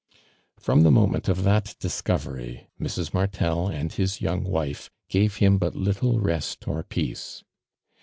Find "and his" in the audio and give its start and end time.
3.67-4.19